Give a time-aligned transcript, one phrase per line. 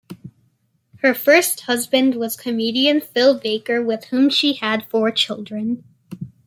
[1.03, 5.83] Her first husband was comedian Phil Baker with whom she had four children.